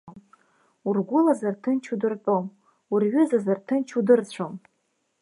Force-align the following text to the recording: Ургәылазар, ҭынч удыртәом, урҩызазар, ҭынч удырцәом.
Ургәылазар, 0.87 1.53
ҭынч 1.61 1.85
удыртәом, 1.93 2.45
урҩызазар, 2.91 3.57
ҭынч 3.67 3.89
удырцәом. 3.97 4.53